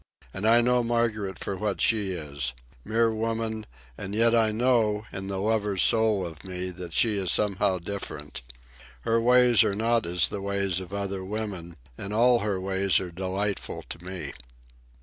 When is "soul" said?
5.83-6.25